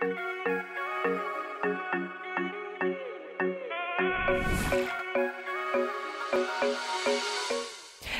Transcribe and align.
Thank 0.00 0.12
you. 0.12 0.37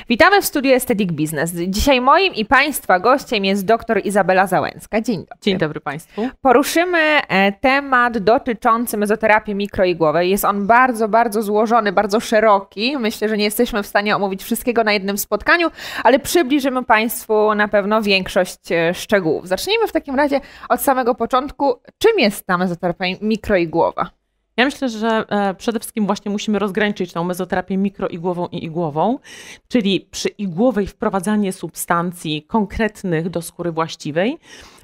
Witamy 0.09 0.43
w 0.43 0.45
studiu 0.45 0.73
Aesthetic 0.73 1.13
Business. 1.13 1.53
Dzisiaj 1.55 2.01
moim 2.01 2.35
i 2.35 2.45
Państwa 2.45 2.99
gościem 2.99 3.45
jest 3.45 3.65
dr 3.65 4.01
Izabela 4.05 4.47
Załęcka. 4.47 5.01
Dzień 5.01 5.19
dobry. 5.19 5.37
Dzień 5.41 5.59
dobry 5.59 5.81
Państwu. 5.81 6.29
Poruszymy 6.41 6.99
e, 6.99 7.53
temat 7.53 8.19
dotyczący 8.19 8.97
mezoterapii 8.97 9.55
mikroigłowej. 9.55 10.31
Jest 10.31 10.45
on 10.45 10.67
bardzo, 10.67 11.09
bardzo 11.09 11.43
złożony, 11.43 11.93
bardzo 11.93 12.21
szeroki. 12.21 12.99
Myślę, 12.99 13.29
że 13.29 13.37
nie 13.37 13.45
jesteśmy 13.45 13.83
w 13.83 13.87
stanie 13.87 14.17
omówić 14.17 14.45
wszystkiego 14.45 14.85
na 14.85 14.93
jednym 14.93 15.19
spotkaniu, 15.19 15.71
ale 16.05 16.19
przybliżymy 16.19 16.85
Państwu 16.85 17.55
na 17.55 17.69
pewno 17.69 18.03
większość 18.03 18.73
e, 18.73 18.95
szczegółów. 18.95 19.49
Zacznijmy 19.49 19.87
w 19.87 19.93
takim 19.93 20.15
razie 20.15 20.41
od 20.69 20.81
samego 20.81 21.15
początku. 21.15 21.75
Czym 21.99 22.19
jest 22.19 22.47
ta 22.47 22.59
mezoterapia 22.59 23.05
mikroigłowa? 23.21 24.18
Ja 24.59 24.65
myślę, 24.65 24.89
że 24.89 25.25
e, 25.29 25.55
przede 25.55 25.81
wszystkim 25.81 26.07
właśnie 26.07 26.31
musimy 26.31 26.59
rozgraniczyć 26.59 27.13
tą 27.13 27.25
mezoterapię 27.25 27.77
mikroigłową 27.77 28.47
i 28.47 28.65
igłową, 28.65 29.19
czyli 29.69 30.01
przy 30.11 30.29
igłowej 30.29 30.87
wprowadzanie 30.87 31.53
substancji 31.53 32.43
konkretnych 32.43 33.31
do 33.31 33.43
skóry 33.43 33.73
właściwej, 33.73 34.39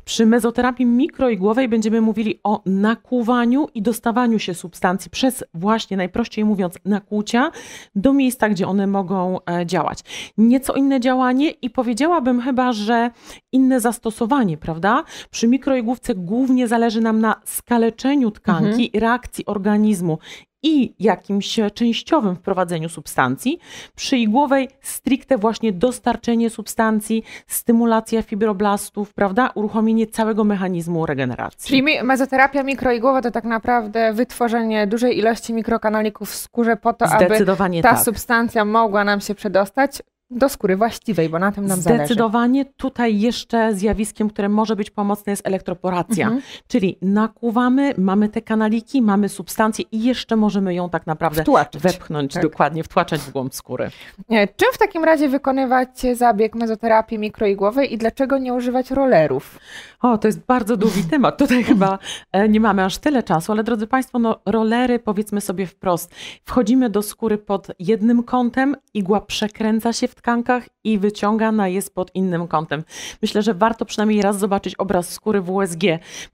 przy 0.05 0.27
mezoterapii 0.27 0.87
mikroigłowej 0.87 1.69
będziemy 1.69 2.01
mówili 2.01 2.41
o 2.45 2.63
nakłuwaniu 2.67 3.67
i 3.75 3.83
dostawaniu 3.83 4.39
się 4.39 4.55
substancji 4.55 5.11
przez 5.11 5.45
właśnie, 5.55 5.97
najprościej 5.97 6.45
mówiąc, 6.45 6.75
nakłucia 6.85 7.51
do 7.95 8.13
miejsca, 8.13 8.49
gdzie 8.49 8.69
one 8.69 8.87
mogą 8.87 9.39
e, 9.51 9.67
działać. 9.67 9.99
Nieco 10.39 10.75
inne 10.75 11.01
działanie 11.01 11.51
i 11.51 11.71
powiedziałabym 11.71 12.41
chyba, 12.41 12.73
że 12.73 13.11
inne 13.53 13.81
zastosowanie, 13.81 14.57
prawda? 14.57 15.05
Przy 15.31 15.49
mikroigłówce 15.49 16.15
głównie 16.15 16.69
zależy 16.69 17.01
nam 17.01 17.21
na 17.21 17.41
skaleczeniu 17.45 18.31
tkanki 18.31 18.67
mhm. 18.67 18.81
i 18.81 19.01
reakcji 19.01 19.47
organizmu 19.47 20.19
i 20.65 20.95
jakimś 20.99 21.61
częściowym 21.75 22.37
wprowadzeniu 22.37 22.89
substancji. 22.89 23.59
Przy 23.95 24.17
igłowej 24.17 24.69
stricte 24.81 25.39
właśnie 25.39 25.73
dostarczenie 25.73 26.51
substancji, 26.51 27.23
stymulacja 27.47 28.23
fibroblastów, 28.23 29.15
prawda? 29.15 29.51
Uruchomienie 29.55 30.07
całego 30.07 30.45
mechanizmu 30.45 31.07
regeneracji. 31.07 31.69
Czyli 31.69 32.03
mezoterapia 32.03 32.63
mikroigłowa 32.63 33.23
to 33.23 33.31
tak 33.31 33.45
naprawdę 33.45 34.13
wytworzenie 34.13 34.87
dużej 34.87 35.19
ilości 35.19 35.55
mikrokanalików 35.55 36.31
w 36.31 36.35
skórze 36.35 36.77
po 36.77 36.93
to, 36.93 37.07
aby 37.07 37.45
ta 37.83 37.83
tak. 37.83 37.99
substancja 37.99 38.65
mogła 38.65 39.05
nam 39.05 39.21
się 39.21 39.35
przedostać 39.35 40.03
do 40.31 40.49
skóry 40.49 40.77
właściwej, 40.77 41.29
bo 41.29 41.39
na 41.39 41.53
tym 41.53 41.67
nam 41.67 41.81
zależy. 41.81 42.05
Zdecydowanie 42.05 42.65
tutaj 42.65 43.21
jeszcze 43.21 43.75
zjawiskiem, 43.75 44.31
które 44.31 44.49
może 44.49 44.77
być 44.77 44.91
pomocne 44.91 45.31
jest 45.33 45.47
elektroporacja, 45.47 46.27
mhm. 46.27 46.43
czyli 46.69 46.99
nakłuwamy, 47.03 47.95
mamy 47.99 48.29
te 48.29 48.43
kanaliki, 48.43 49.03
mamy 49.03 49.29
substancję 49.29 49.85
i 49.93 50.03
jeszcze 50.03 50.37
możemy 50.37 50.75
ją 50.75 50.91
tak 50.91 51.07
naprawdę 51.07 51.43
wtłaczać. 51.43 51.83
wepchnąć, 51.83 52.35
tak. 52.35 52.43
dokładnie, 52.43 52.85
wtłaczać 52.85 53.21
w 53.21 53.31
głąb 53.31 53.55
skóry. 53.55 53.91
Czym 54.29 54.69
w 54.73 54.79
takim 54.79 55.05
razie 55.05 55.29
wykonywać 55.29 55.89
zabieg 56.15 56.55
mezoterapii 56.55 57.19
mikroigłowej 57.19 57.95
i 57.95 57.99
dlaczego 57.99 58.39
nie 58.39 58.55
używać 58.55 58.91
rollerów? 58.91 59.59
O, 60.01 60.19
to 60.19 60.29
jest 60.29 60.47
bardzo 60.47 60.77
długi 60.77 61.05
temat. 61.11 61.39
Tutaj 61.39 61.65
chyba 61.65 61.99
e, 62.33 62.49
nie 62.49 62.61
mamy 62.61 62.85
aż 62.85 62.99
tyle 62.99 63.23
czasu, 63.23 63.53
ale 63.53 63.65
drodzy 63.65 63.87
Państwo, 63.87 64.19
no 64.19 64.41
rollery 64.47 64.99
powiedzmy 64.99 65.41
sobie 65.41 65.67
wprost. 65.67 66.15
Wchodzimy 66.45 66.91
do 66.91 67.03
skóry 67.03 67.39
pod 67.39 67.69
jednym 67.79 68.23
kątem, 68.23 68.77
igła 68.95 69.21
przekręca 69.21 69.93
się 69.93 70.09
w 70.09 70.14
tkankach 70.15 70.69
i 70.85 70.99
wyciągana 70.99 71.69
jest 71.69 71.95
pod 71.95 72.15
innym 72.15 72.49
kątem. 72.49 72.85
Myślę, 73.23 73.43
że 73.43 73.55
warto 73.55 73.85
przynajmniej 73.85 74.23
raz 74.23 74.39
zobaczyć 74.39 74.75
obraz 74.75 75.09
skóry 75.09 75.41
w 75.41 75.51
USG 75.51 75.83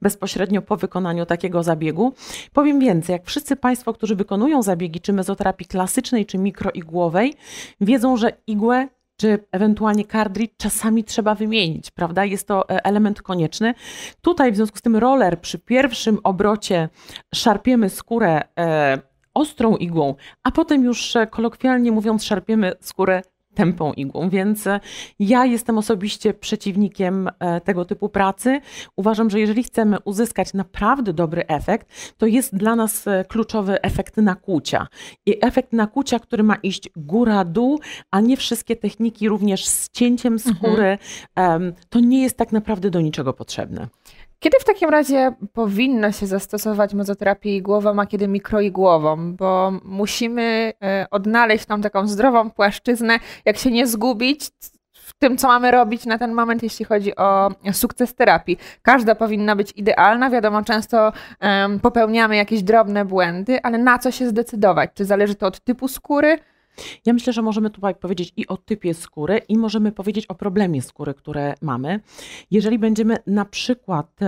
bezpośrednio 0.01 0.61
po 0.61 0.77
wykonaniu 0.77 1.25
takiego 1.25 1.63
zabiegu. 1.63 2.13
Powiem 2.53 2.79
więcej, 2.79 3.13
jak 3.13 3.25
wszyscy 3.25 3.55
Państwo, 3.55 3.93
którzy 3.93 4.15
wykonują 4.15 4.63
zabiegi 4.63 5.01
czy 5.01 5.13
mezoterapii 5.13 5.67
klasycznej, 5.67 6.25
czy 6.25 6.37
mikroigłowej, 6.37 7.33
wiedzą, 7.81 8.17
że 8.17 8.31
igłę 8.47 8.87
czy 9.21 9.39
ewentualnie 9.51 10.05
cartridge 10.05 10.57
czasami 10.57 11.03
trzeba 11.03 11.35
wymienić, 11.35 11.91
prawda? 11.91 12.25
Jest 12.25 12.47
to 12.47 12.69
e, 12.69 12.85
element 12.85 13.21
konieczny. 13.21 13.73
Tutaj 14.21 14.51
w 14.51 14.55
związku 14.55 14.77
z 14.77 14.81
tym 14.81 14.95
roller 14.95 15.41
przy 15.41 15.59
pierwszym 15.59 16.19
obrocie 16.23 16.89
szarpiemy 17.33 17.89
skórę 17.89 18.41
e, 18.59 19.01
ostrą 19.33 19.75
igłą, 19.75 20.15
a 20.43 20.51
potem 20.51 20.83
już 20.83 21.15
e, 21.15 21.27
kolokwialnie 21.27 21.91
mówiąc 21.91 22.23
szarpiemy 22.23 22.73
skórę 22.79 23.21
tępą 23.53 23.93
igłą, 23.93 24.29
więc 24.29 24.67
e, 24.67 24.79
ja 25.19 25.45
jestem 25.45 25.77
osobiście 25.77 26.33
przeciwnikiem 26.33 27.29
e, 27.39 27.61
tego 27.61 27.85
typu 27.85 28.09
pracy. 28.09 28.61
Uważam, 28.95 29.29
że 29.29 29.39
jeżeli 29.39 29.63
chcemy 29.63 29.97
uzyskać 29.99 30.53
naprawdę 30.53 31.13
dobry 31.13 31.47
efekt, 31.47 32.13
to 32.17 32.25
jest 32.25 32.55
dla 32.55 32.75
nas 32.75 33.07
e, 33.07 33.25
kluczowy 33.25 33.81
efekt 33.81 34.17
nakłucia. 34.17 34.87
I 35.25 35.37
efekt 35.41 35.73
nakłucia, 35.73 36.19
który 36.19 36.43
ma 36.43 36.55
iść 36.55 36.89
góra-dół, 36.95 37.79
a 38.11 38.19
nie 38.19 38.37
wszystkie 38.37 38.75
techniki 38.75 39.29
również 39.29 39.65
z 39.65 39.89
cięciem 39.89 40.39
skóry, 40.39 40.97
mhm. 41.35 41.73
to 41.89 41.99
nie 41.99 42.21
jest 42.21 42.37
tak 42.37 42.51
naprawdę 42.51 42.89
do 42.89 43.01
niczego 43.01 43.33
potrzebne. 43.33 43.87
Kiedy 44.43 44.57
w 44.59 44.65
takim 44.65 44.89
razie 44.89 45.33
powinno 45.53 46.11
się 46.11 46.27
zastosować 46.27 46.93
mezoterapię 46.93 47.55
igłową, 47.55 47.99
a 47.99 48.05
kiedy 48.05 48.27
mikroigłową? 48.27 49.35
Bo 49.35 49.71
musimy 49.83 50.73
e, 50.83 51.07
odnaleźć 51.11 51.65
tą 51.65 51.81
taką 51.81 52.07
zdrową 52.07 52.51
płaszczyznę, 52.51 53.19
jak 53.45 53.57
się 53.57 53.71
nie 53.71 53.87
zgubić 53.87 54.49
w 54.93 55.13
tym, 55.19 55.37
co 55.37 55.47
mamy 55.47 55.71
robić 55.71 56.05
na 56.05 56.17
ten 56.17 56.33
moment, 56.33 56.63
jeśli 56.63 56.85
chodzi 56.85 57.15
o 57.15 57.49
sukces 57.71 58.15
terapii. 58.15 58.57
Każda 58.81 59.15
powinna 59.15 59.55
być 59.55 59.73
idealna. 59.75 60.29
Wiadomo, 60.29 60.63
często 60.63 61.13
popełniamy 61.81 62.35
jakieś 62.35 62.63
drobne 62.63 63.05
błędy, 63.05 63.59
ale 63.63 63.77
na 63.77 63.99
co 63.99 64.11
się 64.11 64.27
zdecydować? 64.29 64.89
Czy 64.93 65.05
zależy 65.05 65.35
to 65.35 65.47
od 65.47 65.59
typu 65.59 65.87
skóry? 65.87 66.37
Ja 67.05 67.13
myślę, 67.13 67.33
że 67.33 67.41
możemy 67.41 67.69
tutaj 67.69 67.95
powiedzieć 67.95 68.33
i 68.37 68.47
o 68.47 68.57
typie 68.57 68.93
skóry, 68.93 69.37
i 69.49 69.57
możemy 69.57 69.91
powiedzieć 69.91 70.25
o 70.25 70.35
problemie 70.35 70.81
skóry, 70.81 71.13
które 71.13 71.53
mamy. 71.61 71.99
Jeżeli 72.51 72.79
będziemy 72.79 73.17
na 73.27 73.45
przykład 73.45 74.19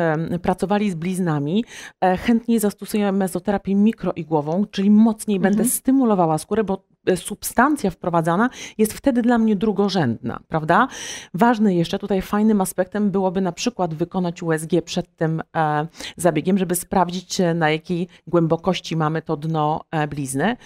pracowali 0.41 0.91
z 0.91 0.95
bliznami, 0.95 1.65
e, 2.01 2.17
chętniej 2.17 2.59
zastosujemy 2.59 3.17
mezoterapię 3.17 3.75
mikroigłową, 3.75 4.65
czyli 4.71 4.91
mocniej 4.91 5.37
mhm. 5.37 5.55
będę 5.55 5.69
stymulowała 5.69 6.37
skórę, 6.37 6.63
bo 6.63 6.92
substancja 7.15 7.91
wprowadzana 7.91 8.49
jest 8.77 8.93
wtedy 8.93 9.21
dla 9.21 9.37
mnie 9.37 9.55
drugorzędna, 9.55 10.39
prawda? 10.47 10.87
Ważny 11.33 11.75
jeszcze 11.75 11.99
tutaj 11.99 12.21
fajnym 12.21 12.61
aspektem 12.61 13.11
byłoby 13.11 13.41
na 13.41 13.51
przykład 13.51 13.93
wykonać 13.93 14.43
USG 14.43 14.69
przed 14.85 15.15
tym 15.15 15.41
e, 15.55 15.87
zabiegiem, 16.17 16.57
żeby 16.57 16.75
sprawdzić 16.75 17.37
na 17.55 17.69
jakiej 17.69 18.07
głębokości 18.27 18.95
mamy 18.95 19.21
to 19.21 19.37
dno 19.37 19.81
e, 19.91 20.07
blizny. 20.07 20.57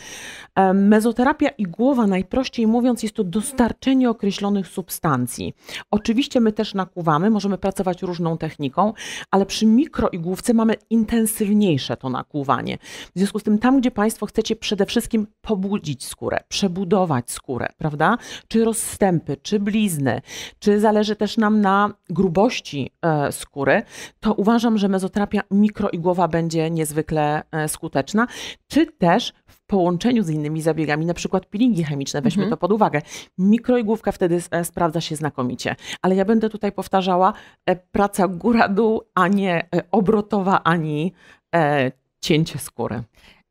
E, 0.56 0.74
mezoterapia 0.74 1.50
i 1.50 1.64
głowa, 1.64 2.08
najprościej 2.08 2.68
mówiąc, 2.68 3.04
jest 3.04 3.16
to 3.16 3.24
dostarczenie 3.24 4.10
określonych 4.10 4.68
substancji. 4.68 5.54
Oczywiście 5.92 6.40
my 6.40 6.52
też 6.52 6.74
nakłuwamy, 6.74 7.30
możemy 7.30 7.58
pracować 7.58 8.02
różną 8.02 8.38
techniką, 8.38 8.94
ale 9.32 9.46
przy 9.46 9.66
mikroigłówce 9.66 10.54
mamy 10.54 10.76
intensywniejsze 10.90 11.98
to 11.98 12.10
nakłuwanie. 12.10 12.78
W 13.16 13.20
związku 13.20 13.40
z 13.40 13.44
tym 13.44 13.60
tam, 13.60 13.80
gdzie 13.80 13.92
Państwo 13.92 14.26
chcecie 14.26 14.56
przede 14.56 14.86
wszystkim 14.86 15.28
pobudzić 15.42 16.06
skórę, 16.06 16.27
skórę, 16.28 16.40
przebudować 16.48 17.32
skórę, 17.32 17.68
prawda? 17.78 18.18
Czy 18.48 18.66
rozstępy, 18.66 19.38
czy 19.38 19.60
blizny, 19.60 20.22
czy 20.60 20.80
zależy 20.80 21.16
też 21.16 21.38
nam 21.38 21.62
na 21.62 21.94
grubości 22.10 22.92
e, 23.02 23.32
skóry, 23.32 23.84
to 24.20 24.34
uważam, 24.34 24.78
że 24.78 24.88
mezoterapia 24.88 25.42
mikroigłowa 25.52 26.28
będzie 26.28 26.70
niezwykle 26.70 27.44
e, 27.52 27.68
skuteczna, 27.68 28.28
czy 28.68 28.86
też 28.86 29.34
w 29.48 29.66
połączeniu 29.66 30.24
z 30.24 30.30
innymi 30.30 30.62
zabiegami, 30.62 31.06
na 31.06 31.14
przykład 31.14 31.46
peelingi 31.46 31.84
chemiczne, 31.84 32.22
weźmy 32.22 32.44
mhm. 32.44 32.50
to 32.50 32.58
pod 32.58 32.72
uwagę. 32.72 33.02
Mikroigłówka 33.38 34.12
wtedy 34.12 34.42
e, 34.52 34.66
sprawdza 34.66 35.02
się 35.02 35.16
znakomicie. 35.16 35.76
Ale 36.02 36.16
ja 36.16 36.26
będę 36.26 36.50
tutaj 36.50 36.72
powtarzała, 36.72 37.34
praca 37.92 38.28
góra-dół, 38.28 39.02
a 39.16 39.28
nie 39.28 39.70
obrotowa, 39.92 40.64
ani 40.64 41.14
cięcie 42.22 42.60
skóry. 42.60 43.04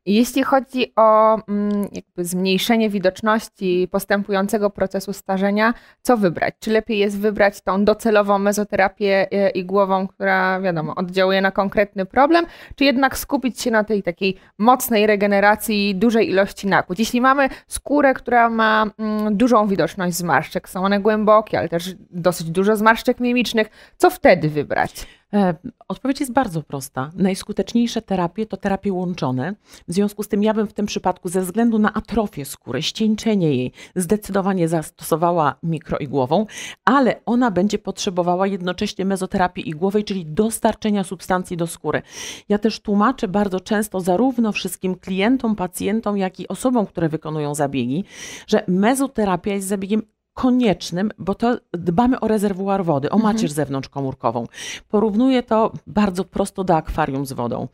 Jeśli 0.07 0.43
chodzi 0.43 0.93
o 0.95 1.37
mm, 1.47 1.87
zmniejszenie 2.17 2.89
widoczności 2.89 3.87
postępującego 3.91 4.69
procesu 4.69 5.13
starzenia, 5.13 5.73
co 6.01 6.17
wybrać? 6.17 6.55
Czy 6.59 6.71
lepiej 6.71 6.97
jest 6.97 7.19
wybrać 7.19 7.61
tą 7.61 7.85
docelową 7.85 8.39
mezoterapię 8.39 9.27
e, 9.31 9.49
igłową, 9.49 10.07
która 10.07 10.61
wiadomo, 10.61 10.95
oddziałuje 10.95 11.41
na 11.41 11.51
konkretny 11.51 12.05
problem, 12.05 12.45
czy 12.75 12.83
jednak 12.83 13.17
skupić 13.17 13.61
się 13.61 13.71
na 13.71 13.83
tej 13.83 14.03
takiej 14.03 14.37
mocnej 14.57 15.07
regeneracji 15.07 15.95
dużej 15.95 16.29
ilości 16.29 16.67
nakłuć? 16.67 16.99
Jeśli 16.99 17.21
mamy 17.21 17.49
skórę, 17.67 18.13
która 18.13 18.49
ma 18.49 18.85
mm, 18.97 19.37
dużą 19.37 19.67
widoczność 19.67 20.17
zmarszczek, 20.17 20.69
są 20.69 20.85
one 20.85 20.99
głębokie, 20.99 21.59
ale 21.59 21.69
też 21.69 21.95
dosyć 22.09 22.49
dużo 22.49 22.75
zmarszczek 22.75 23.19
mimicznych, 23.19 23.67
co 23.97 24.09
wtedy 24.09 24.49
wybrać? 24.49 25.07
E, 25.33 25.55
odpowiedź 25.87 26.19
jest 26.19 26.31
bardzo 26.31 26.63
prosta. 26.63 27.11
Najskuteczniejsze 27.15 28.01
terapie 28.01 28.45
to 28.45 28.57
terapie 28.57 28.93
łączone. 28.93 29.55
W 29.87 29.93
związku 29.93 30.23
z 30.23 30.27
tym 30.27 30.43
ja 30.43 30.53
bym 30.53 30.67
w 30.67 30.73
tym 30.73 30.85
przypadku 30.85 31.29
ze 31.29 31.41
względu 31.41 31.79
na 31.79 31.93
atrofię 31.93 32.45
skóry, 32.45 32.81
ścieńczenie 32.81 33.55
jej, 33.55 33.71
zdecydowanie 33.95 34.67
zastosowała 34.67 35.55
mikroigłową, 35.63 36.45
ale 36.85 37.21
ona 37.25 37.51
będzie 37.51 37.79
potrzebowała 37.79 38.47
jednocześnie 38.47 39.05
mezoterapii 39.05 39.69
igłowej, 39.69 40.03
czyli 40.03 40.25
dostarczenia 40.25 41.03
substancji 41.03 41.57
do 41.57 41.67
skóry. 41.67 42.01
Ja 42.49 42.57
też 42.57 42.79
tłumaczę 42.79 43.27
bardzo 43.27 43.59
często 43.59 43.99
zarówno 43.99 44.51
wszystkim 44.51 44.95
klientom, 44.95 45.55
pacjentom, 45.55 46.17
jak 46.17 46.39
i 46.39 46.47
osobom, 46.47 46.85
które 46.85 47.09
wykonują 47.09 47.55
zabiegi, 47.55 48.03
że 48.47 48.63
mezoterapia 48.67 49.53
jest 49.53 49.67
zabiegiem 49.67 50.01
koniecznym, 50.37 51.11
bo 51.17 51.35
to 51.35 51.57
dbamy 51.73 52.19
o 52.19 52.27
rezerwuar 52.27 52.85
wody, 52.85 53.09
o 53.09 53.15
mhm. 53.15 53.33
macierz 53.33 53.51
zewnątrzkomórkową. 53.51 54.45
Porównuję 54.89 55.43
to 55.43 55.71
bardzo 55.87 56.23
prosto 56.23 56.63
do 56.63 56.75
akwarium 56.75 57.25
z 57.25 57.33
wodą. 57.33 57.67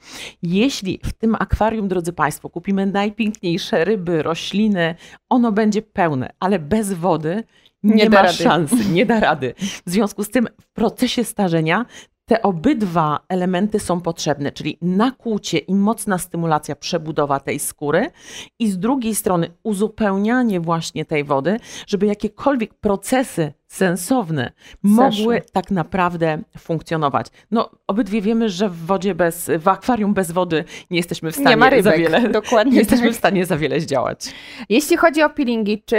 Jeśli 0.44 1.00
w 1.04 1.14
tym 1.14 1.36
akwarium, 1.36 1.88
drodzy 1.88 2.14
Państwo, 2.14 2.50
kupimy 2.50 2.86
najpiękniejsze 2.86 3.86
ryby, 3.86 4.24
rośliny, 4.24 4.96
ono 5.30 5.52
będzie 5.52 5.82
pełne, 5.82 6.34
ale 6.40 6.60
bez 6.60 6.94
wody 6.94 7.44
nie, 7.84 7.96
nie 7.96 8.10
ma 8.10 8.22
rady. 8.22 8.34
szansy, 8.34 8.86
nie 8.92 9.06
da 9.06 9.20
rady. 9.20 9.54
W 9.58 9.90
związku 9.92 10.24
z 10.24 10.30
tym 10.30 10.48
w 10.62 10.68
procesie 10.68 11.24
starzenia 11.24 11.86
te 12.34 12.42
obydwa 12.42 13.20
elementy 13.30 13.80
są 13.80 14.02
potrzebne, 14.02 14.52
czyli 14.52 14.78
nakłucie 14.82 15.58
i 15.58 15.76
mocna 15.76 16.18
stymulacja, 16.18 16.76
przebudowa 16.76 17.40
tej 17.40 17.60
skóry 17.60 18.12
i 18.60 18.72
z 18.72 18.80
drugiej 18.80 19.16
strony 19.16 19.48
uzupełnianie 19.64 20.60
właśnie 20.60 21.06
tej 21.06 21.24
wody, 21.24 21.60
żeby 21.88 22.06
jakiekolwiek 22.06 22.74
procesy 22.74 23.54
sensowne 23.74 24.52
mogły 24.84 25.42
tak 25.52 25.72
naprawdę 25.72 26.38
funkcjonować. 26.58 27.28
No, 27.52 27.70
obydwie 27.88 28.22
wiemy, 28.22 28.50
że 28.50 28.70
w 28.70 28.86
wodzie 28.86 29.16
bez, 29.16 29.52
w 29.60 29.68
akwarium 29.68 30.14
bez 30.14 30.32
wody 30.32 30.66
nie 30.92 30.98
jesteśmy 30.98 31.32
w 31.32 31.36
stanie 31.36 31.50
nie 31.50 31.58
ma 31.58 31.70
rybek, 31.70 31.84
za 31.84 31.98
wiele. 31.98 32.30
Dokładnie. 32.30 32.74
Nie 32.74 32.80
jesteśmy 32.80 33.06
tak. 33.06 33.16
w 33.16 33.18
stanie 33.18 33.46
za 33.46 33.58
wiele 33.58 33.80
zdziałać. 33.80 34.34
Jeśli 34.70 34.98
chodzi 34.98 35.24
o 35.24 35.30
peelingi, 35.30 35.84
czy 35.86 35.98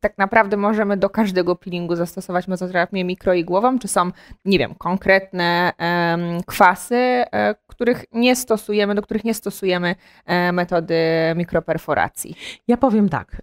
tak 0.00 0.18
naprawdę 0.18 0.56
możemy 0.56 0.96
do 0.96 1.10
każdego 1.10 1.56
peelingu 1.56 1.96
zastosować 1.96 2.48
mezoterapię 2.48 3.04
mikroigłową, 3.04 3.78
czy 3.78 3.88
są, 3.88 4.10
nie 4.44 4.58
wiem, 4.58 4.74
konkretne 4.74 5.72
um, 5.78 6.42
kwasy, 6.46 7.24
um, 7.32 7.54
których 7.66 8.04
nie 8.12 8.36
stosujemy, 8.36 8.94
do 8.94 9.02
których 9.02 9.24
nie 9.24 9.34
stosujemy 9.34 9.94
um, 10.26 10.54
metody 10.54 10.96
mikroperforacji? 11.36 12.34
Ja 12.68 12.76
powiem 12.76 13.08
tak. 13.08 13.42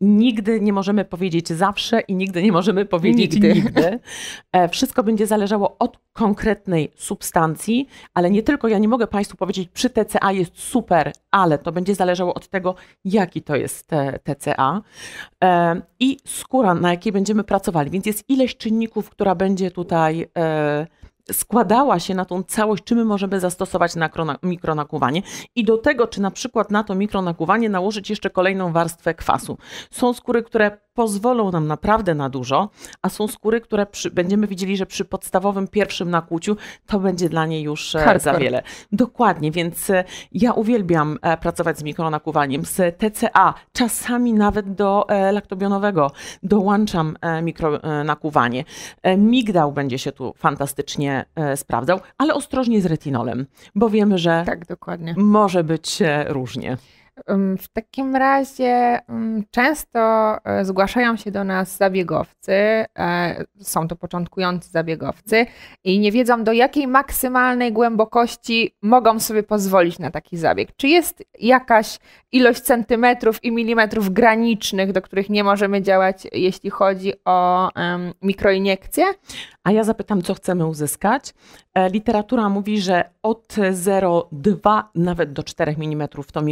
Nigdy 0.00 0.60
nie 0.60 0.72
możemy 0.72 1.04
powiedzieć 1.04 1.48
zawsze 1.48 2.00
i 2.00 2.14
nigdy 2.14 2.42
nie 2.42 2.52
możemy 2.52 2.84
powiedzieć 2.86 3.32
nigdy. 3.32 3.54
nigdy. 3.54 3.98
E, 4.52 4.68
wszystko 4.68 5.02
będzie 5.02 5.26
zależało 5.26 5.76
od 5.78 5.98
konkretnej 6.12 6.92
substancji, 6.96 7.88
ale 8.14 8.30
nie 8.30 8.42
tylko 8.42 8.68
ja 8.68 8.78
nie 8.78 8.88
mogę 8.88 9.06
Państwu 9.06 9.36
powiedzieć, 9.36 9.68
przy 9.68 9.90
TCA 9.90 10.32
jest 10.32 10.58
super, 10.58 11.12
ale 11.30 11.58
to 11.58 11.72
będzie 11.72 11.94
zależało 11.94 12.34
od 12.34 12.48
tego, 12.48 12.74
jaki 13.04 13.42
to 13.42 13.56
jest 13.56 13.90
TCA 14.22 14.82
e, 15.44 15.82
i 16.00 16.16
skóra, 16.26 16.74
na 16.74 16.90
jakiej 16.90 17.12
będziemy 17.12 17.44
pracowali. 17.44 17.90
Więc 17.90 18.06
jest 18.06 18.24
ileś 18.28 18.56
czynników, 18.56 19.10
która 19.10 19.34
będzie 19.34 19.70
tutaj 19.70 20.28
e, 20.38 20.86
składała 21.32 22.00
się 22.00 22.14
na 22.14 22.24
tą 22.24 22.42
całość, 22.42 22.84
czy 22.84 22.94
my 22.94 23.04
możemy 23.04 23.40
zastosować 23.40 23.96
na 23.96 24.10
mikronakuwanie 24.42 25.22
i 25.54 25.64
do 25.64 25.78
tego, 25.78 26.06
czy 26.06 26.20
na 26.20 26.30
przykład 26.30 26.70
na 26.70 26.84
to 26.84 26.94
mikronakuwanie 26.94 27.68
nałożyć 27.68 28.10
jeszcze 28.10 28.30
kolejną 28.30 28.72
warstwę 28.72 29.14
kwasu. 29.14 29.58
Są 29.90 30.12
skóry, 30.12 30.42
które 30.42 30.78
pozwolą 30.96 31.50
nam 31.50 31.66
naprawdę 31.66 32.14
na 32.14 32.28
dużo, 32.28 32.70
a 33.02 33.08
są 33.08 33.28
skóry, 33.28 33.60
które 33.60 33.86
przy, 33.86 34.10
będziemy 34.10 34.46
widzieli, 34.46 34.76
że 34.76 34.86
przy 34.86 35.04
podstawowym 35.04 35.68
pierwszym 35.68 36.10
nakłuciu 36.10 36.56
to 36.86 37.00
będzie 37.00 37.28
dla 37.28 37.46
niej 37.46 37.62
już 37.62 37.94
e, 37.94 37.98
Hardcore. 37.98 38.20
za 38.20 38.38
wiele. 38.38 38.62
Dokładnie, 38.92 39.50
więc 39.50 39.90
e, 39.90 40.04
ja 40.32 40.52
uwielbiam 40.52 41.18
e, 41.22 41.36
pracować 41.36 41.78
z 41.78 41.82
mikronakuwaniem, 41.82 42.64
z 42.64 42.98
TCA, 42.98 43.54
czasami 43.72 44.32
nawet 44.32 44.74
do 44.74 45.06
laktobionowego 45.32 46.10
dołączam 46.42 47.16
mikronakuwanie. 47.42 48.64
Migdał 49.18 49.72
będzie 49.72 49.98
się 49.98 50.12
tu 50.12 50.34
fantastycznie 50.36 51.15
sprawdzał, 51.56 52.00
ale 52.18 52.34
ostrożnie 52.34 52.80
z 52.80 52.86
retinolem, 52.86 53.46
bo 53.74 53.90
wiemy, 53.90 54.18
że 54.18 54.42
tak, 54.46 54.64
może 55.16 55.64
być 55.64 56.02
różnie. 56.26 56.76
W 57.58 57.68
takim 57.72 58.16
razie 58.16 58.98
często 59.50 59.98
e, 60.44 60.64
zgłaszają 60.64 61.16
się 61.16 61.30
do 61.30 61.44
nas 61.44 61.76
zabiegowcy, 61.76 62.52
e, 62.52 63.44
są 63.60 63.88
to 63.88 63.96
początkujący 63.96 64.70
zabiegowcy 64.70 65.46
i 65.84 65.98
nie 65.98 66.12
wiedzą 66.12 66.44
do 66.44 66.52
jakiej 66.52 66.86
maksymalnej 66.86 67.72
głębokości 67.72 68.74
mogą 68.82 69.20
sobie 69.20 69.42
pozwolić 69.42 69.98
na 69.98 70.10
taki 70.10 70.36
zabieg. 70.36 70.68
Czy 70.76 70.88
jest 70.88 71.24
jakaś 71.38 71.98
ilość 72.32 72.60
centymetrów 72.60 73.44
i 73.44 73.52
milimetrów 73.52 74.12
granicznych, 74.12 74.92
do 74.92 75.02
których 75.02 75.30
nie 75.30 75.44
możemy 75.44 75.82
działać, 75.82 76.26
jeśli 76.32 76.70
chodzi 76.70 77.12
o 77.24 77.68
mikroiniekcje? 78.22 79.04
A 79.64 79.72
ja 79.72 79.84
zapytam, 79.84 80.22
co 80.22 80.34
chcemy 80.34 80.66
uzyskać. 80.66 81.34
E, 81.74 81.90
literatura 81.90 82.48
mówi, 82.48 82.80
że 82.80 83.04
od 83.22 83.54
0,2 83.54 84.82
nawet 84.94 85.32
do 85.32 85.42
4 85.42 85.76
mm 85.78 86.08
to 86.32 86.42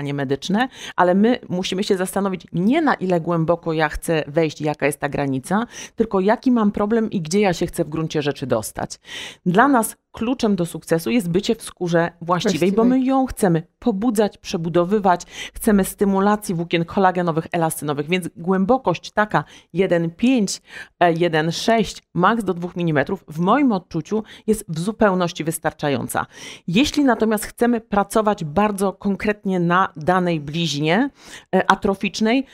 mikronakuwanie 0.00 0.14
medyczne, 0.14 0.68
ale 0.96 1.14
my 1.14 1.38
musimy 1.48 1.84
się 1.84 1.96
zastanowić 1.96 2.46
nie 2.52 2.82
na 2.82 2.94
ile 2.94 3.20
głęboko 3.20 3.72
ja 3.72 3.88
chcę 3.88 4.24
wejść, 4.26 4.60
jaka 4.60 4.86
jest 4.86 5.00
ta 5.00 5.08
granica, 5.08 5.66
tylko 5.96 6.20
jaki 6.20 6.50
mam 6.50 6.72
problem 6.72 7.10
i 7.10 7.20
gdzie 7.20 7.40
ja 7.40 7.52
się 7.52 7.66
chcę 7.66 7.84
w 7.84 7.88
gruncie 7.88 8.22
rzeczy 8.22 8.46
dostać. 8.46 8.98
Dla 9.46 9.68
nas 9.68 9.96
kluczem 10.12 10.56
do 10.56 10.66
sukcesu 10.66 11.10
jest 11.10 11.30
bycie 11.30 11.54
w 11.54 11.62
skórze 11.62 12.12
właściwej, 12.20 12.58
właściwej, 12.58 12.72
bo 12.72 12.84
my 12.84 13.04
ją 13.04 13.26
chcemy 13.26 13.62
pobudzać, 13.78 14.38
przebudowywać, 14.38 15.24
chcemy 15.54 15.84
stymulacji 15.84 16.54
włókien 16.54 16.84
kolagenowych, 16.84 17.46
elastynowych, 17.52 18.08
więc 18.08 18.28
głębokość 18.36 19.10
taka 19.10 19.44
1,5, 19.74 20.60
1,6, 21.00 21.98
e, 21.98 22.02
maks 22.14 22.44
do 22.44 22.54
2 22.54 22.68
mm 22.76 23.04
w 23.28 23.38
moim 23.38 23.72
odczuciu 23.72 24.22
jest 24.46 24.64
w 24.68 24.78
zupełności 24.78 25.44
wystarczająca. 25.44 26.26
Jeśli 26.68 27.04
natomiast 27.04 27.44
chcemy 27.44 27.80
pracować 27.80 28.44
bardzo 28.44 28.92
konkretnie 28.92 29.60
na 29.60 29.92
danej 29.96 30.40
bliźnie 30.40 31.10
e, 31.54 31.70
atroficznej, 31.70 32.46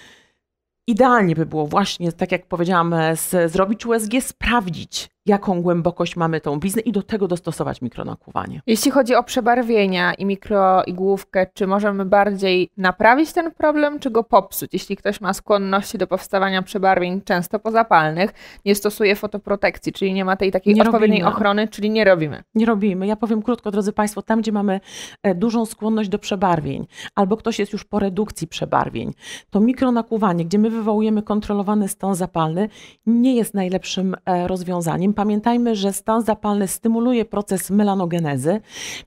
Idealnie 0.88 1.34
by 1.34 1.46
było 1.46 1.66
właśnie, 1.66 2.12
tak 2.12 2.32
jak 2.32 2.46
powiedziałam, 2.46 2.92
e, 2.92 3.16
z, 3.16 3.52
zrobić 3.52 3.86
USG, 3.86 4.12
sprawdzić, 4.20 5.08
jaką 5.26 5.62
głębokość 5.62 6.16
mamy 6.16 6.40
tą 6.40 6.60
bliznę 6.60 6.82
i 6.82 6.92
do 6.92 7.02
tego 7.02 7.28
dostosować 7.28 7.82
mikronakuwanie. 7.82 8.60
Jeśli 8.66 8.90
chodzi 8.90 9.14
o 9.14 9.22
przebarwienia 9.22 10.14
i 10.14 10.24
mikroigłówkę, 10.24 11.46
czy 11.54 11.66
możemy 11.66 12.04
bardziej 12.04 12.70
naprawić 12.76 13.32
ten 13.32 13.50
problem, 13.50 13.98
czy 13.98 14.10
go 14.10 14.24
popsuć? 14.24 14.72
Jeśli 14.72 14.96
ktoś 14.96 15.20
ma 15.20 15.32
skłonności 15.32 15.98
do 15.98 16.06
powstawania 16.06 16.62
przebarwień 16.62 17.20
często 17.22 17.58
pozapalnych, 17.58 18.30
nie 18.64 18.74
stosuje 18.74 19.16
fotoprotekcji, 19.16 19.92
czyli 19.92 20.12
nie 20.14 20.24
ma 20.24 20.36
tej 20.36 20.52
takiej 20.52 20.74
nie 20.74 20.82
odpowiedniej 20.82 21.22
robimy. 21.22 21.36
ochrony, 21.36 21.68
czyli 21.68 21.90
nie 21.90 22.04
robimy. 22.04 22.42
Nie 22.54 22.66
robimy. 22.66 23.06
Ja 23.06 23.16
powiem 23.16 23.42
krótko, 23.42 23.70
drodzy 23.70 23.92
Państwo, 23.92 24.22
tam 24.22 24.40
gdzie 24.40 24.52
mamy 24.52 24.80
e, 25.22 25.34
dużą 25.34 25.66
skłonność 25.66 26.08
do 26.08 26.18
przebarwień, 26.18 26.86
albo 27.14 27.36
ktoś 27.36 27.58
jest 27.58 27.72
już 27.72 27.84
po 27.84 27.98
redukcji 27.98 28.46
przebarwień, 28.46 29.12
to 29.50 29.60
mikronakuwanie, 29.60 30.44
gdzie 30.44 30.58
my 30.58 30.70
wywołujemy 30.70 31.22
kontrolowany 31.22 31.88
stan 31.88 32.14
zapalny, 32.14 32.68
nie 33.06 33.36
jest 33.36 33.54
najlepszym 33.54 34.16
e, 34.24 34.48
rozwiązaniem 34.48 35.15
pamiętajmy, 35.16 35.76
że 35.76 35.92
stan 35.92 36.22
zapalny 36.22 36.68
stymuluje 36.68 37.24
proces 37.24 37.70
melanogenezy, 37.70 38.60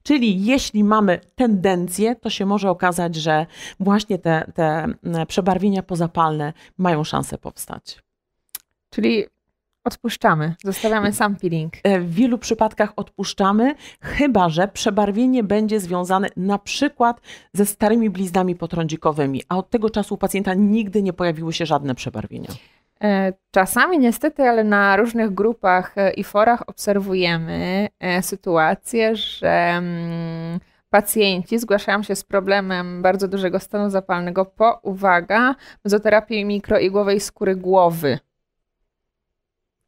czyli 0.04 0.46
jeśli 0.46 0.84
mamy 0.84 1.20
tendencję, 1.36 2.16
to 2.16 2.30
się 2.30 2.46
może 2.46 2.70
okazać, 2.70 3.16
że 3.16 3.46
właśnie 3.80 4.20
te, 4.20 4.52
te 4.56 4.94
przebarwienia 5.28 5.84
pozapalne 5.84 6.54
mają 6.78 7.04
szansę 7.04 7.38
powstać. 7.38 8.04
Czyli 8.90 9.26
Odpuszczamy, 9.84 10.56
zostawiamy 10.64 11.14
sam 11.14 11.36
peeling. 11.36 11.74
E, 11.84 12.00
w 12.00 12.14
wielu 12.14 12.38
przypadkach 12.38 12.94
odpuszczamy, 12.96 13.76
chyba 14.02 14.50
że 14.50 14.68
przebarwienie 14.68 15.44
będzie 15.44 15.80
związane 15.80 16.30
na 16.38 16.58
przykład 16.58 17.22
ze 17.54 17.66
starymi 17.66 18.10
bliznami 18.10 18.56
potrądzikowymi, 18.56 19.44
a 19.50 19.58
od 19.58 19.70
tego 19.70 19.90
czasu 19.90 20.16
u 20.16 20.18
pacjenta 20.18 20.54
nigdy 20.54 21.04
nie 21.04 21.14
pojawiły 21.14 21.54
się 21.54 21.66
żadne 21.66 21.96
przebarwienia. 21.96 22.50
E, 23.04 23.34
czasami 23.52 24.00
niestety, 24.00 24.44
ale 24.44 24.64
na 24.64 24.98
różnych 24.98 25.34
grupach 25.34 25.98
e, 25.98 26.14
i 26.14 26.24
forach 26.24 26.70
obserwujemy 26.70 27.88
e, 28.00 28.22
sytuację, 28.22 29.16
że 29.16 29.50
mm, 29.50 30.60
pacjenci 30.90 31.60
zgłaszają 31.60 32.04
się 32.04 32.16
z 32.16 32.24
problemem 32.24 33.02
bardzo 33.02 33.28
dużego 33.28 33.60
stanu 33.60 33.90
zapalnego 33.90 34.46
po, 34.46 34.80
uwaga, 34.84 35.56
mezoterapii 35.86 36.46
mikroigłowej 36.46 37.20
skóry 37.20 37.56
głowy. 37.56 38.20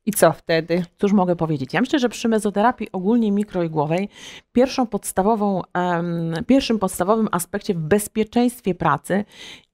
I 0.06 0.12
co 0.12 0.32
wtedy? 0.32 0.84
Cóż 0.98 1.14
mogę 1.14 1.36
powiedzieć? 1.36 1.74
Ja 1.74 1.82
myślę, 1.82 2.00
że 2.00 2.10
przy 2.10 2.28
mezoterapii 2.28 2.92
ogólnie 2.92 3.32
mikroigłowej 3.32 4.10
pierwszą 4.52 4.88
podstawową, 4.88 5.62
pierwszym 6.48 6.80
podstawowym 6.80 7.28
aspekcie 7.32 7.74
w 7.74 7.78
bezpieczeństwie 7.78 8.76
pracy 8.76 9.26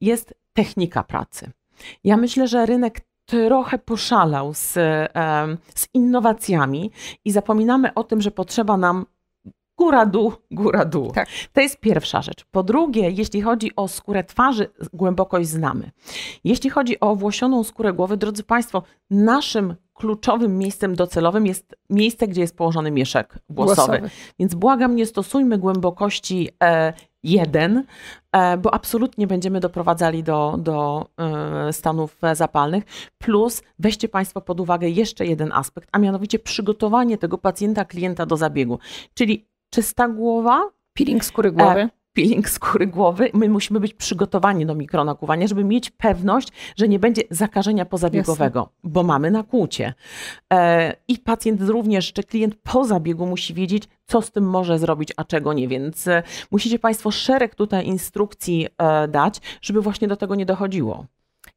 jest 0.01 0.33
technika 0.53 1.03
pracy. 1.03 1.51
Ja 2.03 2.17
myślę, 2.17 2.47
że 2.47 2.65
rynek 2.65 3.01
trochę 3.27 3.77
poszalał 3.77 4.53
z, 4.53 4.73
z 5.75 5.87
innowacjami 5.93 6.91
i 7.25 7.31
zapominamy 7.31 7.93
o 7.93 8.03
tym, 8.03 8.21
że 8.21 8.31
potrzeba 8.31 8.77
nam 8.77 9.05
góra 9.77 10.05
dół, 10.05 10.33
góra 10.51 10.85
dół. 10.85 11.11
Tak. 11.11 11.27
To 11.53 11.61
jest 11.61 11.79
pierwsza 11.79 12.21
rzecz. 12.21 12.45
Po 12.51 12.63
drugie, 12.63 13.09
jeśli 13.09 13.41
chodzi 13.41 13.75
o 13.75 13.87
skórę 13.87 14.23
twarzy, 14.23 14.69
głębokość 14.93 15.49
znamy. 15.49 15.91
Jeśli 16.43 16.69
chodzi 16.69 16.99
o 16.99 17.15
włosioną 17.15 17.63
skórę 17.63 17.93
głowy, 17.93 18.17
drodzy 18.17 18.43
Państwo, 18.43 18.83
naszym 19.09 19.75
kluczowym 19.93 20.57
miejscem 20.57 20.95
docelowym 20.95 21.45
jest 21.45 21.75
miejsce, 21.89 22.27
gdzie 22.27 22.41
jest 22.41 22.57
położony 22.57 22.91
mieszek 22.91 23.39
włosowy. 23.49 23.75
włosowy. 23.75 24.09
Więc 24.39 24.55
błagam, 24.55 24.95
nie 24.95 25.05
stosujmy 25.05 25.57
głębokości 25.57 26.49
e, 26.63 26.93
jeden, 27.27 27.83
e, 28.31 28.57
bo 28.57 28.73
absolutnie 28.73 29.27
będziemy 29.27 29.59
doprowadzali 29.59 30.23
do, 30.23 30.55
do 30.59 31.07
e, 31.17 31.73
stanów 31.73 32.17
zapalnych. 32.33 32.83
Plus 33.17 33.63
weźcie 33.79 34.09
Państwo 34.09 34.41
pod 34.41 34.59
uwagę 34.59 34.89
jeszcze 34.89 35.25
jeden 35.25 35.51
aspekt, 35.51 35.89
a 35.91 35.99
mianowicie 35.99 36.39
przygotowanie 36.39 37.17
tego 37.17 37.37
pacjenta, 37.37 37.85
klienta 37.85 38.25
do 38.25 38.37
zabiegu. 38.37 38.79
Czyli 39.13 39.45
czysta 39.69 40.07
głowa. 40.07 40.69
Peeling 40.93 41.25
skóry 41.25 41.51
głowy. 41.51 41.89
Peeling 42.17 42.49
skóry 42.49 42.87
głowy. 42.87 43.29
My 43.33 43.49
musimy 43.49 43.79
być 43.79 43.93
przygotowani 43.93 44.65
do 44.65 44.75
mikronakuwania, 44.75 45.47
żeby 45.47 45.63
mieć 45.63 45.89
pewność, 45.89 46.47
że 46.77 46.87
nie 46.87 46.99
będzie 46.99 47.21
zakażenia 47.29 47.85
pozabiegowego, 47.85 48.59
Jasne. 48.59 48.91
bo 48.91 49.03
mamy 49.03 49.31
nakłucie. 49.31 49.93
E, 50.53 50.95
I 51.07 51.19
pacjent 51.19 51.61
również, 51.61 52.13
czy 52.13 52.23
klient 52.23 52.55
po 52.63 52.85
zabiegu 52.85 53.25
musi 53.25 53.53
wiedzieć, 53.53 53.83
co 54.05 54.21
z 54.21 54.31
tym 54.31 54.49
może 54.49 54.79
zrobić, 54.79 55.13
a 55.17 55.23
czego 55.23 55.53
nie. 55.53 55.67
Więc 55.67 56.07
e, 56.07 56.23
musicie 56.51 56.79
Państwo 56.79 57.11
szereg 57.11 57.55
tutaj 57.55 57.87
instrukcji 57.87 58.67
e, 58.77 59.07
dać, 59.07 59.41
żeby 59.61 59.81
właśnie 59.81 60.07
do 60.07 60.15
tego 60.15 60.35
nie 60.35 60.45
dochodziło. 60.45 61.05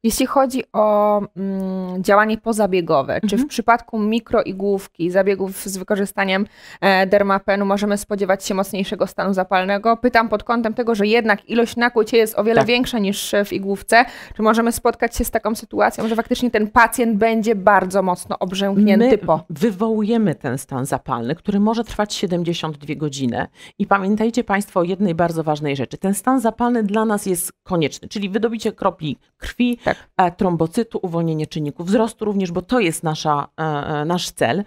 Jeśli 0.03 0.25
chodzi 0.25 0.63
o 0.73 1.21
mm, 1.37 2.03
działanie 2.03 2.37
pozabiegowe, 2.37 3.13
mhm. 3.13 3.29
czy 3.29 3.35
w 3.35 3.39
mhm. 3.39 3.49
przypadku 3.49 3.99
mikroigłówki, 3.99 5.11
zabiegów 5.11 5.57
z 5.57 5.77
wykorzystaniem 5.77 6.45
e, 6.81 7.07
dermapenu 7.07 7.65
możemy 7.65 7.97
spodziewać 7.97 8.45
się 8.45 8.53
mocniejszego 8.53 9.07
stanu 9.07 9.33
zapalnego? 9.33 9.97
Pytam 9.97 10.29
pod 10.29 10.43
kątem 10.43 10.73
tego, 10.73 10.95
że 10.95 11.07
jednak 11.07 11.49
ilość 11.49 11.75
nakłucia 11.75 12.17
jest 12.17 12.39
o 12.39 12.43
wiele 12.43 12.61
tak. 12.61 12.67
większa 12.67 12.99
niż 12.99 13.35
w 13.45 13.53
igłówce. 13.53 14.05
Czy 14.35 14.41
możemy 14.41 14.71
spotkać 14.71 15.15
się 15.15 15.23
z 15.23 15.31
taką 15.31 15.55
sytuacją, 15.55 16.07
że 16.07 16.15
faktycznie 16.15 16.51
ten 16.51 16.67
pacjent 16.67 17.17
będzie 17.17 17.55
bardzo 17.55 18.01
mocno 18.01 18.39
obrzęknięty 18.39 19.09
My 19.09 19.17
po? 19.17 19.43
wywołujemy 19.49 20.35
ten 20.35 20.57
stan 20.57 20.85
zapalny, 20.85 21.35
który 21.35 21.59
może 21.59 21.83
trwać 21.83 22.13
72 22.13 22.95
godziny. 22.95 23.47
I 23.79 23.87
pamiętajcie 23.87 24.43
Państwo 24.43 24.79
o 24.79 24.83
jednej 24.83 25.15
bardzo 25.15 25.43
ważnej 25.43 25.75
rzeczy. 25.75 25.97
Ten 25.97 26.13
stan 26.13 26.39
zapalny 26.39 26.83
dla 26.83 27.05
nas 27.05 27.25
jest 27.25 27.51
konieczny, 27.63 28.07
czyli 28.07 28.29
wydobicie 28.29 28.71
kropli 28.71 29.17
krwi, 29.37 29.77
tak 29.83 29.90
tak. 29.95 30.27
E, 30.27 30.31
trombocytu, 30.31 30.99
uwolnienie 31.01 31.47
czynników 31.47 31.87
wzrostu 31.87 32.25
również, 32.25 32.51
bo 32.51 32.61
to 32.61 32.79
jest 32.79 33.03
nasza, 33.03 33.47
e, 33.59 33.63
e, 33.63 34.05
nasz 34.05 34.31
cel. 34.31 34.63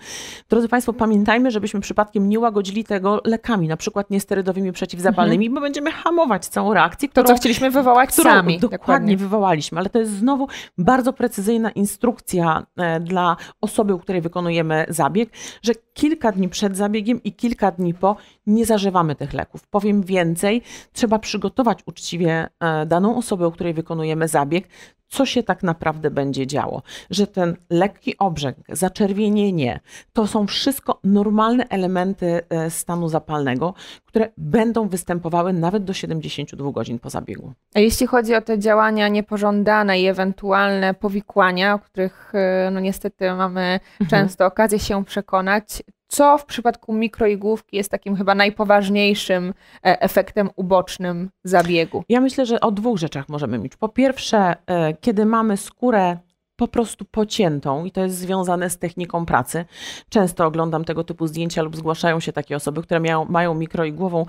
Drodzy 0.48 0.68
Państwo, 0.68 0.92
pamiętajmy, 0.92 1.50
żebyśmy 1.50 1.80
przypadkiem 1.80 2.28
nie 2.28 2.40
łagodzili 2.40 2.84
tego 2.84 3.20
lekami, 3.24 3.68
na 3.68 3.76
przykład 3.76 4.10
niesterydowymi 4.10 4.72
przeciwzapalnymi, 4.72 5.46
mhm. 5.46 5.54
bo 5.54 5.60
będziemy 5.60 5.92
hamować 5.92 6.46
całą 6.46 6.74
reakcję, 6.74 7.08
którą, 7.08 7.26
to, 7.26 7.32
co 7.32 7.36
chcieliśmy 7.40 7.70
wywołać 7.70 8.12
którą 8.12 8.30
sami. 8.30 8.58
Dokładnie, 8.58 8.78
dokładnie 8.78 9.16
wywołaliśmy, 9.16 9.78
ale 9.78 9.90
to 9.90 9.98
jest 9.98 10.12
znowu 10.12 10.48
bardzo 10.78 11.12
precyzyjna 11.12 11.70
instrukcja 11.70 12.66
dla 13.00 13.36
osoby, 13.60 13.94
u 13.94 13.98
której 13.98 14.22
wykonujemy 14.22 14.86
zabieg, 14.88 15.30
że 15.62 15.72
kilka 15.94 16.32
dni 16.32 16.48
przed 16.48 16.76
zabiegiem 16.76 17.22
i 17.22 17.32
kilka 17.32 17.70
dni 17.70 17.94
po 17.94 18.16
nie 18.46 18.66
zażywamy 18.66 19.14
tych 19.14 19.32
leków. 19.32 19.66
Powiem 19.66 20.02
więcej, 20.02 20.62
trzeba 20.92 21.18
przygotować 21.18 21.78
uczciwie 21.86 22.48
daną 22.86 23.16
osobę, 23.16 23.48
u 23.48 23.52
której 23.52 23.74
wykonujemy 23.74 24.28
zabieg, 24.28 24.68
co 25.08 25.26
się 25.26 25.42
tak 25.42 25.62
naprawdę 25.62 26.10
będzie 26.10 26.46
działo. 26.46 26.82
Że 27.10 27.26
ten 27.26 27.56
lekki 27.70 28.18
obrzęk, 28.18 28.56
zaczerwienienie, 28.68 29.80
to 30.12 30.26
są 30.26 30.46
wszystko 30.46 31.00
normalne 31.04 31.68
elementy 31.68 32.40
e, 32.48 32.70
stanu 32.70 33.08
zapalnego, 33.08 33.74
które 34.14 34.28
będą 34.36 34.88
występowały 34.88 35.52
nawet 35.52 35.84
do 35.84 35.92
72 35.92 36.72
godzin 36.72 36.98
po 36.98 37.10
zabiegu. 37.10 37.52
A 37.74 37.80
jeśli 37.80 38.06
chodzi 38.06 38.34
o 38.34 38.40
te 38.40 38.58
działania 38.58 39.08
niepożądane 39.08 40.00
i 40.00 40.06
ewentualne 40.06 40.94
powikłania, 40.94 41.74
o 41.74 41.78
których 41.78 42.32
e, 42.34 42.70
no 42.72 42.80
niestety 42.80 43.32
mamy 43.32 43.80
mhm. 44.00 44.10
często 44.10 44.46
okazję 44.46 44.78
się 44.78 45.04
przekonać, 45.04 45.82
co 46.08 46.38
w 46.38 46.44
przypadku 46.44 46.92
mikroigłówki 46.92 47.76
jest 47.76 47.90
takim 47.90 48.16
chyba 48.16 48.34
najpoważniejszym 48.34 49.54
e, 49.86 50.00
efektem 50.02 50.50
ubocznym 50.56 51.30
zabiegu? 51.44 52.04
Ja 52.08 52.20
myślę, 52.20 52.46
że 52.46 52.60
o 52.60 52.72
dwóch 52.72 52.98
rzeczach 52.98 53.28
możemy 53.28 53.58
mieć. 53.58 53.76
Po 53.76 53.88
pierwsze, 53.88 54.56
e, 54.66 54.94
kiedy 55.00 55.26
mamy 55.26 55.56
skórę 55.56 56.18
po 56.56 56.68
prostu 56.68 57.04
pociętą 57.04 57.84
i 57.84 57.90
to 57.90 58.00
jest 58.00 58.18
związane 58.18 58.70
z 58.70 58.78
techniką 58.78 59.26
pracy. 59.26 59.64
Często 60.08 60.46
oglądam 60.46 60.84
tego 60.84 61.04
typu 61.04 61.26
zdjęcia 61.26 61.62
lub 61.62 61.76
zgłaszają 61.76 62.20
się 62.20 62.32
takie 62.32 62.56
osoby, 62.56 62.82
które 62.82 63.00
miają, 63.00 63.24
mają 63.24 63.54
mikroigłową 63.54 64.26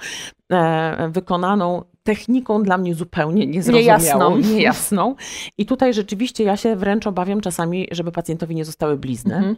e, 0.51 1.10
wykonaną 1.10 1.84
techniką 2.06 2.64
dla 2.64 2.78
mnie 2.78 2.96
zupełnie 2.96 3.48
niezrozumiałą, 3.48 4.38
niejasną. 4.38 4.38
niejasną. 4.38 5.16
I 5.58 5.66
tutaj 5.66 5.94
rzeczywiście 5.94 6.44
ja 6.44 6.58
się 6.58 6.76
wręcz 6.76 7.08
obawiam 7.08 7.42
czasami, 7.42 7.88
żeby 7.92 8.12
pacjentowi 8.12 8.56
nie 8.56 8.66
zostały 8.66 8.98
blizny. 8.98 9.36
Mhm. 9.36 9.56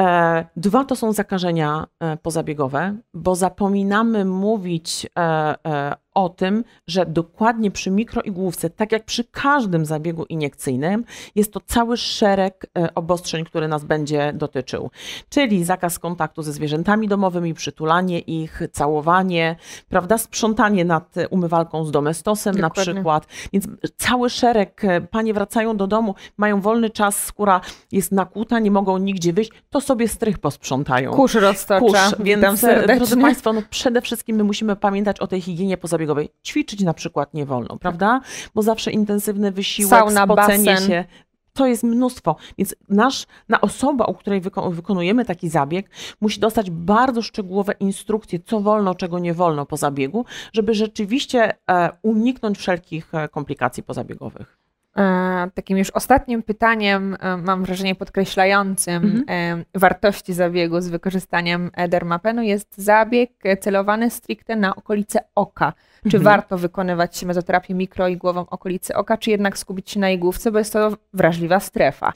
E, 0.00 0.44
dwa 0.56 0.84
to 0.84 0.96
są 0.96 1.12
zakażenia 1.12 1.86
e, 2.00 2.16
pozabiegowe, 2.16 2.96
bo 3.14 3.34
zapominamy 3.34 4.24
mówić 4.24 5.06
e, 5.18 5.94
o 6.14 6.28
tym, 6.28 6.64
że 6.86 7.06
dokładnie 7.06 7.70
przy 7.70 7.90
mikroigłówce, 7.90 8.70
tak 8.70 8.92
jak 8.92 9.04
przy 9.04 9.24
każdym 9.24 9.84
zabiegu 9.84 10.24
iniekcyjnym, 10.24 11.04
jest 11.34 11.52
to 11.52 11.60
cały 11.60 11.96
szereg 11.96 12.66
obostrzeń, 12.94 13.44
który 13.44 13.68
nas 13.68 13.84
będzie 13.84 14.32
dotyczył. 14.32 14.90
Czyli 15.28 15.64
zakaz 15.64 15.98
kontaktu 15.98 16.42
ze 16.42 16.52
zwierzętami 16.52 17.08
domowymi, 17.08 17.54
przytulanie 17.54 18.18
ich, 18.18 18.62
całowanie, 18.72 19.56
prawda, 19.88 20.18
sprzątanie 20.18 20.84
nad 20.84 21.14
umywalką 21.62 21.84
z 21.84 21.90
domestosem 21.90 22.54
Dokładnie. 22.56 22.84
na 22.84 22.94
przykład. 22.94 23.26
Więc 23.52 23.66
cały 23.96 24.30
szereg, 24.30 24.82
panie 25.10 25.34
wracają 25.34 25.76
do 25.76 25.86
domu, 25.86 26.14
mają 26.36 26.60
wolny 26.60 26.90
czas, 26.90 27.24
skóra 27.24 27.60
jest 27.92 28.12
nakłuta, 28.12 28.58
nie 28.58 28.70
mogą 28.70 28.98
nigdzie 28.98 29.32
wyjść, 29.32 29.50
to 29.70 29.80
sobie 29.80 30.08
strych 30.08 30.38
posprzątają. 30.38 31.12
Kurz 31.12 31.34
roztocza. 31.34 31.80
Kurz, 31.80 32.14
więc 32.18 32.64
e, 32.64 32.96
drodzy 32.96 33.16
Państwo, 33.16 33.52
no 33.52 33.62
przede 33.70 34.00
wszystkim 34.00 34.36
my 34.36 34.44
musimy 34.44 34.76
pamiętać 34.76 35.20
o 35.20 35.26
tej 35.26 35.40
higienie 35.40 35.76
pozabiegowej. 35.76 36.30
Ćwiczyć 36.46 36.80
na 36.80 36.94
przykład 36.94 37.34
nie 37.34 37.46
wolno, 37.46 37.78
prawda? 37.78 38.20
Bo 38.54 38.62
zawsze 38.62 38.90
intensywny 38.90 39.52
wysiłek, 39.52 39.90
Sauna, 39.90 40.24
spocenie 40.24 40.64
basen. 40.64 40.88
się, 40.88 41.04
to 41.52 41.66
jest 41.66 41.82
mnóstwo. 41.82 42.36
Więc 42.58 42.74
nasz, 42.88 43.26
na 43.48 43.60
osoba, 43.60 44.04
u 44.04 44.14
której 44.14 44.40
wykonujemy 44.70 45.24
taki 45.24 45.48
zabieg, 45.48 45.90
musi 46.20 46.40
dostać 46.40 46.70
bardzo 46.70 47.22
szczegółowe 47.22 47.72
instrukcje, 47.80 48.38
co 48.40 48.60
wolno, 48.60 48.94
czego 48.94 49.18
nie 49.18 49.34
wolno 49.34 49.66
po 49.66 49.76
zabiegu, 49.76 50.24
żeby 50.52 50.74
rzeczywiście 50.74 51.54
e, 51.70 51.90
uniknąć 52.02 52.58
wszelkich 52.58 53.14
e, 53.14 53.28
komplikacji 53.28 53.82
pozabiegowych. 53.82 54.61
E, 54.96 55.50
takim 55.54 55.78
już 55.78 55.90
ostatnim 55.90 56.42
pytaniem, 56.42 57.16
e, 57.20 57.36
mam 57.36 57.64
wrażenie 57.64 57.94
podkreślającym 57.94 59.04
mhm. 59.04 59.24
E, 59.28 59.78
wartości 59.78 60.32
zabiegu 60.32 60.80
z 60.80 60.88
wykorzystaniem 60.88 61.70
dermapenu 61.88 62.42
jest 62.42 62.78
zabieg 62.78 63.30
celowany 63.60 64.10
stricte 64.10 64.56
na 64.56 64.76
okolice 64.76 65.20
oka. 65.34 65.72
Czy 66.10 66.16
mhm. 66.16 66.22
warto 66.22 66.58
wykonywać 66.58 67.24
mezoterapię 67.24 67.74
mikroigłową 67.74 68.46
okolicy 68.46 68.94
oka, 68.94 69.16
czy 69.16 69.30
jednak 69.30 69.58
skupić 69.58 69.90
się 69.90 70.00
na 70.00 70.10
igłówce, 70.10 70.52
bo 70.52 70.58
jest 70.58 70.72
to 70.72 70.96
wrażliwa 71.14 71.60
strefa? 71.60 72.12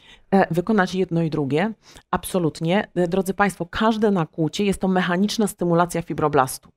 Wykonać 0.50 0.95
jedno 0.95 1.23
i 1.23 1.30
drugie, 1.30 1.73
absolutnie. 2.11 2.88
Drodzy 3.09 3.35
Państwo, 3.35 3.66
każde 3.66 4.11
nakłucie 4.11 4.64
jest 4.64 4.80
to 4.80 4.88
mechaniczna 4.88 5.47
stymulacja 5.47 6.02
fibroblastu. 6.02 6.68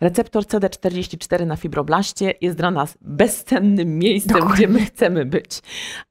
Receptor 0.00 0.44
CD44 0.44 1.46
na 1.46 1.56
fibroblaście 1.56 2.34
jest 2.40 2.56
dla 2.56 2.70
nas 2.70 2.98
bezcennym 3.00 3.98
miejscem, 3.98 4.32
Dokładnie. 4.32 4.66
gdzie 4.66 4.68
my 4.68 4.86
chcemy 4.86 5.24
być. 5.24 5.62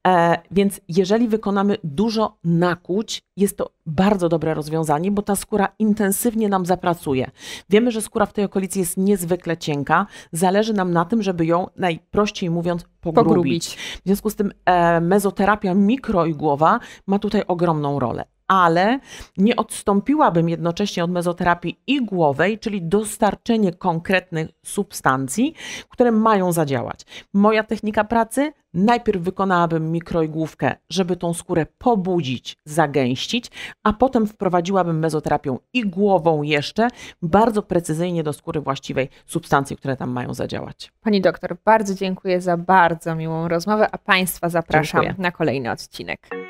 E, 0.06 0.38
więc 0.50 0.80
jeżeli 0.88 1.28
wykonamy 1.28 1.76
dużo 1.84 2.38
nakłuć, 2.44 3.22
jest 3.36 3.56
to 3.56 3.70
bardzo 3.86 4.28
dobre 4.28 4.54
rozwiązanie, 4.54 5.10
bo 5.10 5.22
ta 5.22 5.36
skóra 5.36 5.68
intensywnie 5.78 6.48
nam 6.48 6.66
zapracuje. 6.66 7.30
Wiemy, 7.70 7.90
że 7.90 8.02
skóra 8.02 8.26
w 8.26 8.32
tej 8.32 8.44
okolicy 8.44 8.78
jest 8.78 8.96
niezwykle 8.96 9.56
cienka. 9.56 10.06
Zależy 10.32 10.72
nam 10.74 10.92
na 10.92 11.04
tym, 11.04 11.22
żeby 11.22 11.46
ją 11.46 11.66
najprościej 11.76 12.50
mówiąc 12.50 12.84
pogrubić. 13.00 13.26
pogrubić. 13.28 13.76
W 13.76 14.06
związku 14.06 14.30
z 14.30 14.36
tym 14.36 14.52
e, 14.64 15.00
mezoterapia 15.00 15.74
mikroigłowa 15.74 16.80
ma 17.06 17.18
tutaj 17.18 17.42
ogromną 17.46 17.98
rolę 17.98 18.24
ale 18.48 18.98
nie 19.36 19.56
odstąpiłabym 19.56 20.48
jednocześnie 20.48 21.04
od 21.04 21.10
mezoterapii 21.10 21.80
igłowej, 21.86 22.58
czyli 22.58 22.82
dostarczenie 22.82 23.72
konkretnych 23.72 24.48
substancji, 24.64 25.54
które 25.88 26.12
mają 26.12 26.52
zadziałać. 26.52 27.00
Moja 27.34 27.64
technika 27.64 28.04
pracy 28.04 28.52
najpierw 28.74 29.22
wykonałabym 29.22 29.92
mikroigłówkę, 29.92 30.74
żeby 30.90 31.16
tą 31.16 31.34
skórę 31.34 31.66
pobudzić, 31.78 32.56
zagęścić, 32.64 33.50
a 33.82 33.92
potem 33.92 34.26
wprowadziłabym 34.26 34.98
mezoterapią 34.98 35.58
igłową 35.72 36.42
jeszcze, 36.42 36.88
bardzo 37.22 37.62
precyzyjnie 37.62 38.22
do 38.22 38.32
skóry 38.32 38.60
właściwej 38.60 39.08
substancji, 39.26 39.76
które 39.76 39.96
tam 39.96 40.10
mają 40.10 40.34
zadziałać. 40.34 40.92
Pani 41.00 41.20
doktor, 41.20 41.56
bardzo 41.64 41.94
dziękuję 41.94 42.40
za 42.40 42.56
bardzo 42.56 43.14
miłą 43.14 43.48
rozmowę, 43.48 43.88
a 43.92 43.98
Państwa 43.98 44.48
zapraszam 44.48 45.02
dziękuję. 45.02 45.22
na 45.22 45.32
kolejny 45.32 45.70
odcinek. 45.70 46.45